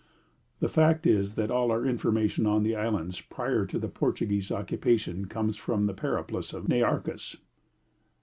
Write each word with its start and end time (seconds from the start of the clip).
The 0.61 0.67
fact 0.67 1.05
is 1.05 1.35
that 1.35 1.51
all 1.51 1.71
our 1.71 1.85
information 1.85 2.47
on 2.47 2.63
the 2.63 2.75
islands 2.75 3.21
prior 3.21 3.67
to 3.67 3.77
the 3.77 3.87
Portuguese 3.87 4.51
occupation 4.51 5.27
comes 5.27 5.57
from 5.57 5.85
the 5.85 5.93
Periplus 5.93 6.53
of 6.55 6.65
Nearchus. 6.67 7.37